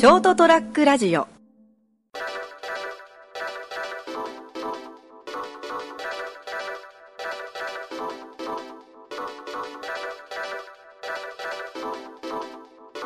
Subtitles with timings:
[0.00, 1.28] ショートトラックラジオ。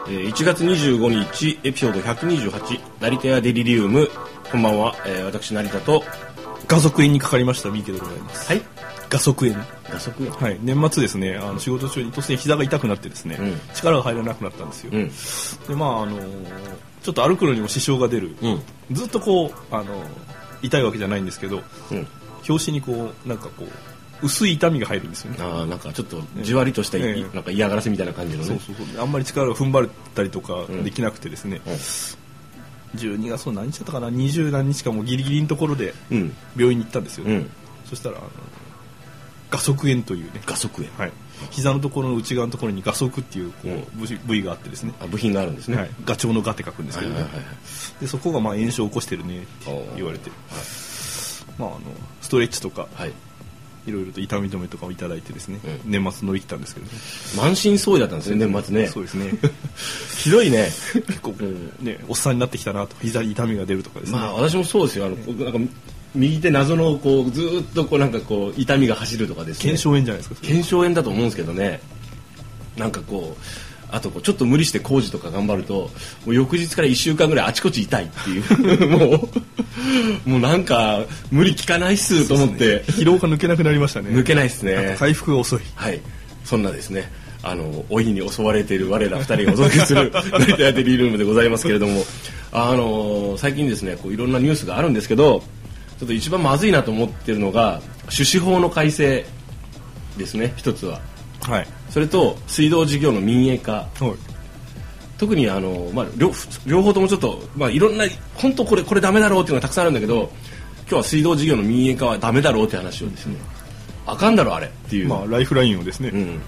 [0.06, 4.08] えー1月25日エピソード128成田屋デリリウム。
[4.52, 6.04] こんばんは、えー私成田と。
[6.68, 8.52] 画側炎にかかりましたミーケでございます。
[8.52, 8.73] はい
[9.14, 9.64] 画側炎。
[9.90, 10.58] 打足はい。
[10.60, 13.60] 年末ですねあの仕事中に突然膝が痛くなってですね、うん。
[13.74, 15.10] 力が入らなくなったんですよ、うん。
[15.68, 16.46] でまああのー
[17.02, 18.62] ちょっと歩くのにも支障が出る、うん。
[18.92, 20.06] ずっとこうあのー
[20.62, 22.06] 痛いわけじゃないんですけどうん。
[22.48, 25.38] 表紙にこうなんかこう薄い痛みが入るんですよね。
[25.40, 27.22] あーなんかちょっとじわりとした、いええ。
[27.34, 28.48] なんか嫌がらせみたいな感じのね。
[28.48, 29.02] そうそうそう。
[29.02, 30.82] あんまり力が踏ん張ったりとかん。
[30.82, 31.72] できなくてですね、うん。
[32.98, 36.34] 12月の何日だったかな？20何日かもギリギリのところでうん。
[36.56, 37.50] 病院に行ったんですよ、うん。
[37.84, 38.28] そしたらあの
[39.54, 40.42] 画側炎というね。
[40.44, 41.12] 画側炎はい、
[41.50, 47.44] 膝のところの内側のところに画側っていうこう、うん部位部位があってですね、あ部品があるんですね、はい、ガチョウのガって書くんですけどね、はいはいはい
[48.00, 50.30] でそこがまあ炎症を起こしてるねって言われて、
[51.58, 51.80] まあ、あの
[52.20, 53.12] ストレッチとかはい。
[53.86, 56.92] いろいろと痛み止めとかをいただいてですね、うん年末乗り切ったんですけどね。
[57.36, 58.86] 満身創痍だったんですね年末ね。
[58.86, 59.30] そうですね。
[60.16, 60.70] ひどいね。
[61.06, 61.34] 結構
[61.80, 62.96] ねおっさんになってきたなと。
[63.02, 65.04] 膝に痛みが出るとかですね、まあ私もそうですよ。
[65.04, 65.72] あのこうなんか
[66.14, 69.70] 右手謎のこうずーっとこうなんかこう痛みが走るとかですね。
[69.70, 71.80] 腱鞘炎じゃないですか腱鞘炎だと思うんですけどね。
[72.76, 73.42] なんかこう
[73.90, 75.90] あとこうちょっと無理して工事とか頑張るとも
[76.26, 78.88] う翌日から1週間ぐらいあちこち痛いっていう。
[78.96, 79.28] も
[80.26, 84.10] うもうなんか無理効かないっすと思って、疲労が抜けなくなりましたね。
[84.10, 84.74] 抜けないっすね。
[84.92, 85.60] か回復が遅い。
[85.74, 86.00] はい。
[86.44, 87.10] そんなですね。
[87.42, 92.04] あの老いに襲われている我ら二人がお届けする成田屋デリールームでございますけれども。
[92.56, 95.42] あの最近ですねこういろんなニュースがあるんですけど
[95.98, 99.24] ちょっと一番まずいなと思ってるのが種子法の改正
[100.16, 101.00] ですね一つは。
[101.42, 101.66] はい。
[101.90, 103.88] それと水道事業の民営化。
[104.00, 104.34] はい。
[105.18, 106.32] 特にあの、まあ、両
[106.66, 110.30] 両方ともちょっと、まあ、いろんな本当これこれダメだろうっていうのがたくさんあるんだけど
[110.82, 113.36] 今日は水道事業の民営化はダメだろうって話をですね
[114.06, 116.40] あかんだろあれっていう、まあライフラインをですね、うん、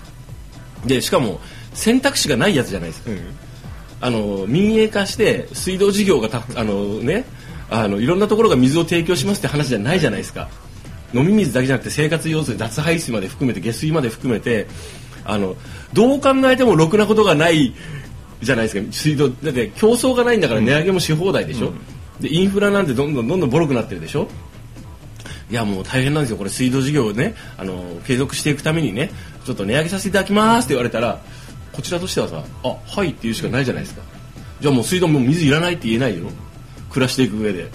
[0.86, 1.40] でしかも
[1.72, 3.10] 選択肢がないやつじゃないですか。
[3.10, 3.20] うん
[3.98, 7.24] あの民営化して水道事業がたあのね
[7.70, 10.48] あのいろんなところが水を提供しますって話じゃないじゃないですか。
[11.14, 14.66] 飲み水だけじゃなくて生活用水脱排水まで含めて下水まで含めて。
[15.28, 15.56] あの
[15.92, 17.74] どう考えてもろくなことがない
[18.42, 18.92] じゃないですか。
[18.92, 21.72] 水道だって競争がないんだから値上げもし放題でしょ、
[22.20, 24.28] でインフラなんてどんどんどんどんボロくなってるでしょ。
[25.50, 26.36] いやもう大変なんですよ。
[26.36, 29.10] これ水道事業をねあの継続していくためにね
[29.44, 31.20] ちょっと値上げさせていただきますって言われたら
[31.72, 34.02] こちらとしてはさ「あはい」って言うしかないじゃないですか。
[34.60, 36.26] じゃあもう水道もう水いらないって言えないよ
[36.96, 37.68] 暮らしていく上で。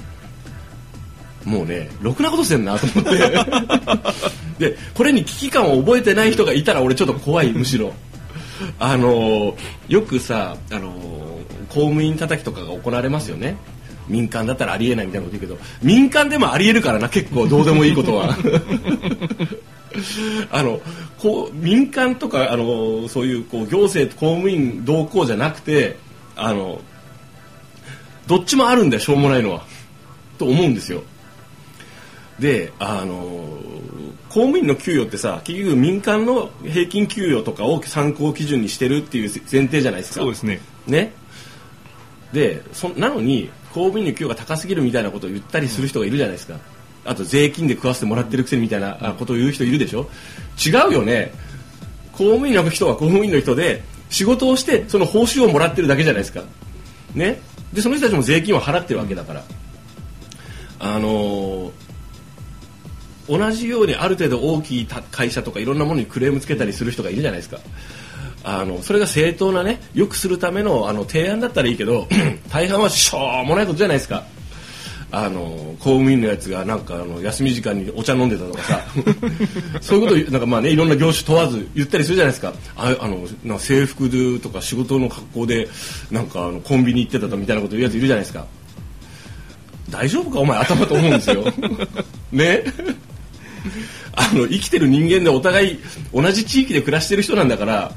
[1.46, 3.09] もうねろくなことしてんなと思って。
[4.72, 7.94] でこれに危機感を覚えてない人がいたら俺ちょっと怖いむしろ。
[8.80, 9.56] あの
[9.88, 10.92] よくさあの
[11.70, 13.58] 公務員叩きとかが行われますよね。
[14.08, 15.70] 民間だったらありえないみたいなこと言うけど。
[15.84, 17.48] 民間でもありえるからな結構。
[17.48, 18.36] どうでもいいことは。
[20.52, 20.82] あの
[21.20, 25.98] こう民間とかあのそういうこう行政公務員同行じゃなくて
[26.36, 26.82] あの
[28.28, 29.66] どっちもあるんだよしょうもないのは。
[30.38, 31.04] と思うんですよ。
[32.40, 33.59] であの
[34.30, 40.22] 公務員の給与ってさ結局民間の平均給与とかを参考基準にしてるっていう前提じゃないですか。
[40.22, 40.62] そうですね。
[40.88, 41.14] ね。
[42.34, 46.58] でそなのに公務員の給与が高すぎるみたいなことを言ったりする人がいるじゃないですか、
[47.06, 50.09] あと税金で食わせてもらってるくせにみたいなあことを言う人いるでしょ。
[50.66, 51.34] 違うよね。
[52.14, 56.44] 公務員の人は公務員の人で仕事をしてその報酬をもらってるだけじゃないですか。
[57.14, 57.42] ね
[57.74, 59.44] でその人たちも税金を払ってるわけだから。
[60.84, 61.72] あの
[63.30, 67.59] 同じようにある程度大きい会社とかいろんなものにクレームつけたりする人がいるじゃないですか。
[68.44, 72.08] あのそれが正当なねよくするためのあの提案だったらいいけど
[72.50, 74.24] 大半はしょうもないことじゃないですか。
[75.13, 78.81] あの公務員のやつがなんかあの休み時間にお茶飲んでたとかさ。
[79.81, 82.53] そういうことなんかまあねいろんな業種問わず言ったりするじゃないですか。
[82.77, 85.67] ああのな制服とか仕事の格好で
[86.11, 88.46] なんかあのコンビニ行ってたとみたいなこと言うやついるじゃないですか。
[89.90, 90.40] 大丈夫か？
[90.40, 91.43] お前頭と思うんですよ。
[92.31, 92.64] ね？
[94.16, 95.79] あの生きてる人間でお互い
[96.14, 97.93] 同じ地域で暮らしてる人なんだから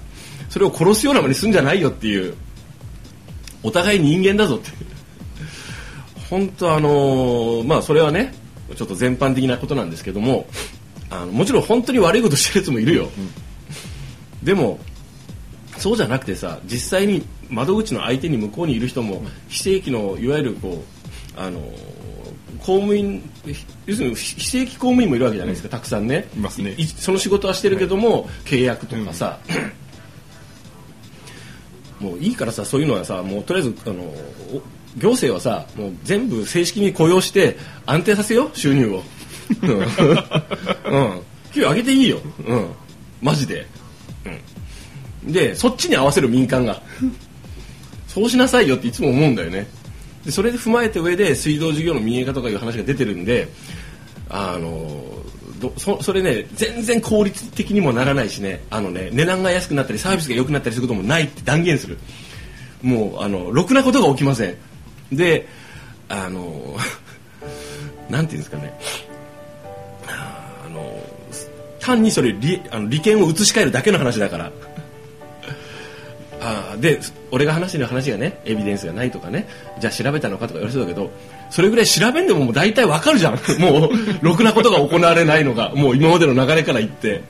[0.48, 2.34] それを殺すようなまねすんじゃないよっていう。
[3.62, 4.70] お互い人間だぞって。
[6.30, 8.34] 本当あのーまあそれはね
[8.74, 10.46] ちょっと全般的なことなんですけども
[11.10, 13.10] あのもちろん本当に悪いことしてるやつもいるよ、
[14.42, 14.80] でも
[15.76, 20.82] そうじゃなくてさ実際に窓口の相手に向こうにいる人も非正規のいわゆるこ
[21.36, 21.60] うあの
[22.58, 23.22] 公務員
[23.86, 26.28] 要するに非正規公務員もいるわけじゃないですか、たくさんね。
[26.34, 26.72] いますね。
[26.78, 29.38] いその仕事はしてるけども、契約とかさ、
[32.00, 34.62] もういいからさそういうのはさもうとりあえずあのお
[34.98, 37.56] 行政はさもう全部正式に雇用して
[37.86, 39.02] 安定させよう収入を。
[39.62, 39.86] うん、うん、
[41.52, 42.18] 給与上げていいよ。
[42.46, 42.70] うん。
[43.20, 43.66] マジで、
[45.24, 46.82] うん、でそっちに合わせる民間が。
[48.06, 49.66] そうしなさいよっていつも思うんだよね。
[50.24, 53.48] でそれで踏まえた上で水道事業の民営化とかいう話が出てるんで
[54.28, 55.02] あの
[55.76, 58.62] そそれね全然効率的にもならないしね。
[58.70, 61.98] あのね値段が安くなったりサービスが良くなったりすることもないって断言する。
[62.82, 64.56] もうあのろくなことが起きません。
[65.16, 65.46] で
[66.08, 66.76] あの
[68.10, 68.72] なんていうんですかね。
[70.06, 70.98] あの
[71.80, 74.52] 単にそれ利あの利権を移し替えるだけの話だから。
[76.46, 77.00] あで
[77.30, 79.48] 俺が話してる話がねエビデンスがないとかね
[79.80, 81.10] じゃあ調べたのかとか言われそうだけど
[81.48, 83.34] それぐらい調べんでももう大体わかるじゃん。
[83.58, 83.90] もう
[84.20, 87.22] ろくなことが行われないのがもう今までの流れから言って。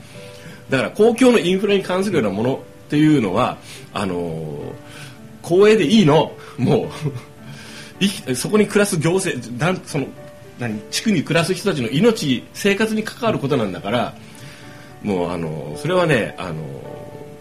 [0.70, 2.54] だから公共のインフラに関するようなもの
[2.86, 3.58] っていうのは
[3.92, 4.54] あのー
[5.44, 6.32] 公営でいいの。
[6.56, 6.88] もう
[8.34, 10.06] そこに暮らす行政なんその
[10.58, 14.14] 何地区に暮らす人たちの命生活に関わることなんだから
[15.02, 16.54] もうあのそれはねあの、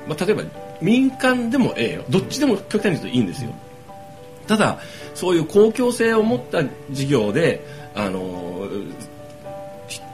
[0.08, 0.44] まあ、例えば
[0.82, 2.06] 民間でもええよ。
[2.10, 3.54] どっちでも極端に言うといいんですよ。
[4.48, 4.80] ただ
[5.16, 7.66] そういう公共性を持った事業で
[7.96, 8.68] あの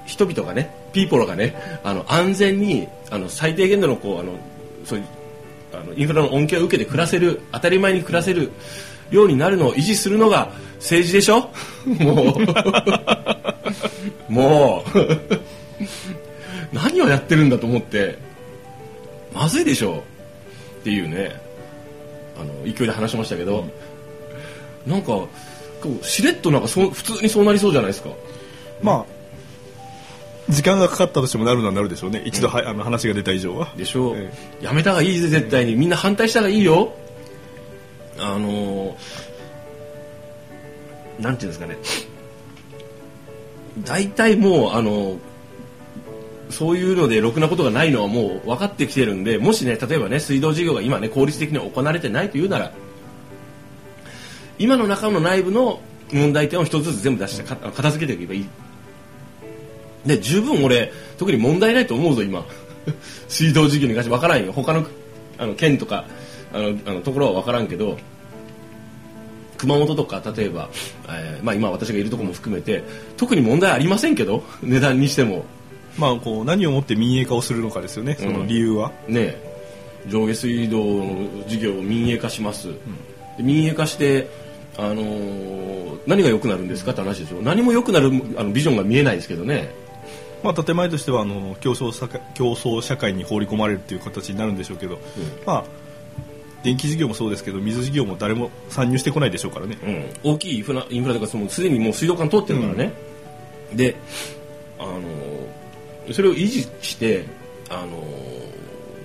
[0.06, 4.33] 人々がねピーポロがねあの安全にあの最低限度のこうあの
[4.85, 5.06] そういう
[5.74, 8.51] あのインフラの恩恵を受けて暮らせる当たり前に暮らせる
[9.11, 11.51] ようになるのを維持するのが政治でしょ？
[11.85, 12.38] も
[14.29, 14.31] う。
[14.31, 14.89] もう。
[16.73, 18.17] 何をやってるんだと思って
[19.33, 20.03] まずいでしょ？
[20.81, 21.41] っていうね。
[22.39, 23.65] あの勢いで話しましたけど、
[24.88, 25.29] なんかこ
[26.01, 28.11] うしれっとなんかそう普通にそうなりそうじゃないですか。
[28.81, 29.06] まあ
[30.50, 32.21] 時間がかかったとしてもなるのはなるでしょうね。
[32.23, 33.73] 一度は、あの話が出た以上は。
[33.75, 34.31] でしょう、え。
[34.61, 35.75] やめた方がいいぜ絶対に。
[35.75, 36.94] みんな反対した方がいいよ
[38.19, 38.98] あの
[41.19, 41.77] なんていうんですかね。
[43.86, 45.18] 大体もうあの
[46.50, 52.74] そういうのでろくなことがないのはもう分かってきてるんでもしね例えばね水道事業が今ね効率的に行われてないというなら
[54.57, 55.80] 今の中の内部の
[56.12, 58.50] 問題点を一つずつ全部出して片付けていけばいい。
[60.06, 62.45] で十分俺特に問題ないと思うぞ今。
[63.27, 64.51] 水道事業に関して分からんよ。
[64.51, 64.86] 他の
[65.38, 66.06] あの県とか
[66.53, 67.97] あのあのところは分からんけど
[69.57, 70.69] 熊本とか例えば、
[71.09, 72.83] えーまあ、今私がいるところも含めて
[73.17, 75.45] 特に問題ありませんけど値段にしても。
[75.97, 79.35] まあこう何をもって民営化をするのかですよねその理由は、ね
[80.07, 82.69] 上下水道の事業を民営化します、
[83.37, 84.29] で民営化して、
[84.77, 87.41] あのー何が良くなるんですかって話ですよ。
[87.41, 89.69] 何も良くなるあのビジョンが見えないですけどね。
[90.41, 94.99] まあ建前としてはあの競争社会競争社会に放り込まれるという形になるんでしょうけど、
[95.45, 95.63] まあ
[96.63, 99.77] 電気事業もそうですけど水事業も誰も参入してこないでしょうからね、
[100.23, 102.94] うん、大きいインフラインフラとかそのすでにもう水道管通ってるからね、
[103.73, 103.95] で
[104.77, 107.25] あのそれを維持して
[107.69, 108.03] あの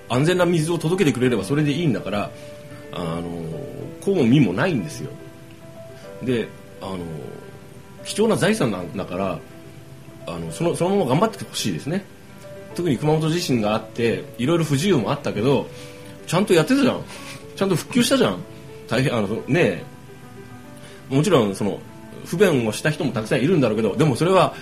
[0.09, 2.31] 安全な水を届けてくれればそれでいいんだから
[2.91, 3.21] あの
[4.01, 5.11] 公も民もないんですよ。
[6.23, 6.47] で
[6.81, 6.99] あの
[8.03, 9.39] 貴重な財産なんだから
[10.27, 12.05] あのそのそのまま頑張ってほしいですね。
[12.75, 15.67] 特に熊本地震があっていろいろ不自由もあったけど
[16.27, 17.01] ちゃんとやってたじゃん
[17.55, 18.39] ちゃんと復旧したじゃん。
[18.87, 19.83] 大変あのね
[21.09, 21.79] もちろんその
[22.25, 24.53] 不便をした人もたくさんいるんだろうけどでもそれは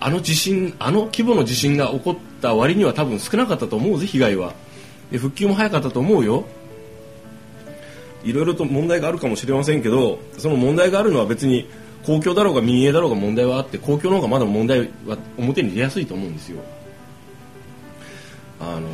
[0.00, 4.54] あの地震あの規模の地震が起こった割には多分少なかったと思うぜ被害は。
[5.10, 6.44] で復旧も早かったと思うよ。
[8.24, 11.68] いろいろと問題があるかもしれませんけどその問題があるのは別に
[12.04, 16.60] 公共だろうが民営だろうが問題はあって公共の方がまだ問題は表に出やすいと思うんですよ。
[18.60, 18.88] あの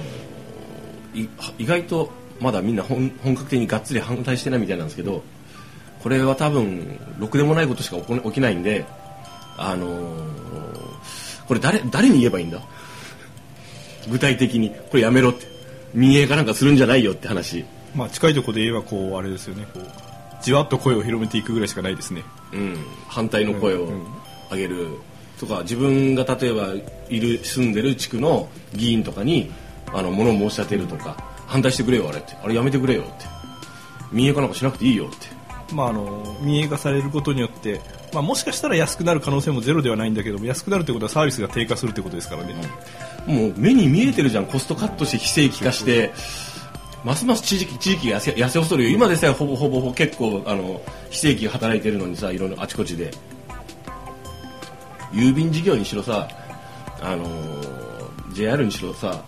[1.59, 5.23] 意外とまだみんな本本格的にがっつり反対してないみたいなんですけど
[6.03, 8.85] これは多分ろくでもないことしか起きないんで
[9.57, 10.35] あのー
[11.47, 12.59] これ誰誰に言えばいいんだ？
[14.11, 14.71] 具体的に。
[14.71, 15.47] これやめろって。
[15.93, 17.67] 民営化なんかするんじゃないよって話。
[17.95, 19.67] まあ近いところで言えばこうあれですよね。
[19.75, 19.87] こう
[20.43, 22.23] じわっと声を広めていくぐらいしかないですね。
[22.55, 22.77] うん、
[23.09, 23.89] 反対の声を
[24.51, 24.89] 上げる。
[25.39, 26.73] とか自分が例えば
[27.11, 29.53] いる住んでる地区の議員とかに
[29.93, 31.17] あの物を申し立てるとか
[31.55, 32.37] 反対してくれよあれって。
[32.43, 33.27] あれやめてくれよって。
[34.11, 35.73] 民営化なんかしなくていいよって。
[35.73, 37.81] まあ、あの民営化されることによって、
[38.13, 42.55] まあ、もしかしたら安くなる可能性もゼロではないんだけども安くなるということはサービスが低下するということですからね、
[43.27, 46.13] もう目に見えてるじゃんコストカットして非正規化して
[47.05, 48.91] ますます地域地域が痩せ細るよ。
[48.91, 50.81] 今でさえほぼほぼほぼ結構あの
[51.11, 53.13] 非正規が働いてるのにさいろいろあちこちで。
[55.13, 56.29] 郵便事業にしろさ
[57.01, 57.95] あのー
[58.35, 59.23] JR にしろさ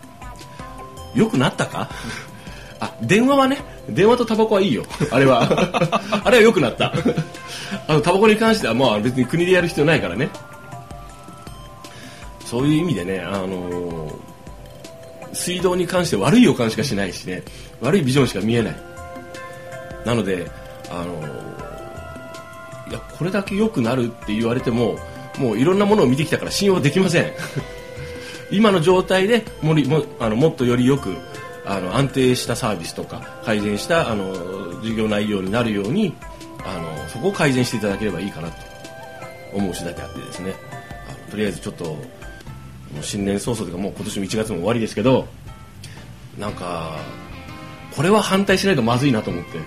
[1.16, 1.88] 良くなったか？
[2.78, 3.58] あ電話はね
[3.88, 4.84] 電話とタバコはいいよ。
[5.10, 5.42] あれは。
[6.24, 6.92] あれは良くなった。
[7.88, 10.28] あのタバコに関してはまあ別に国でやる必要ないからね。
[12.44, 14.14] そういう意味でね、あのー
[15.32, 17.42] 水道に関して悪い予感しかしないしね。
[17.82, 18.76] 悪いビジョンしか見えない。
[20.06, 20.50] なので、
[20.90, 24.96] あのーいやこれだけ良くなるって言われても
[25.38, 27.32] もういろんなものを見てきたから信用できません。
[28.50, 31.16] 今の状態でもりもあのもっとよりよく
[31.64, 34.34] あの安定したサービスとか改善したあの
[34.76, 36.14] 授業内容になるように
[36.64, 38.56] あのそこを改善していただければいいかなと
[39.52, 40.54] 思う次第であってですね。
[41.28, 41.98] あとりあえずちょっとも
[43.00, 45.26] う新年早々というかもう今年も1月も終わりですけど
[46.38, 46.98] なんか
[47.94, 49.58] これは反対しないとまずいなと思って。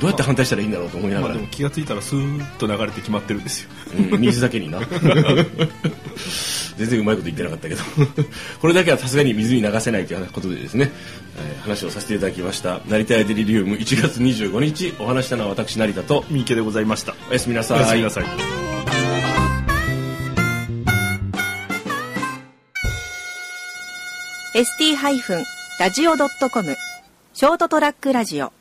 [0.00, 1.34] どうやって反対したらいいんだろうと思いながら。
[1.34, 3.70] まあでも気がついたらスーッと流れて決まってるんですよ。
[4.12, 4.80] うん、水だけにな。
[6.76, 7.82] 全然うまいこと言ってなかったけど。
[8.60, 10.90] これだけはさすがに水に流せないということでですね、
[11.38, 12.80] えー話をさせていただきました。
[12.86, 16.24] 成田屋デリリウム1月25日お話したのは私成田と。
[16.30, 17.14] 三池でございました。
[17.30, 18.24] おやすみなさおいやすみなさい。
[18.24, 18.66] ー
[24.56, 26.76] ST-radio.com
[27.34, 28.55] ショートトラックラジオ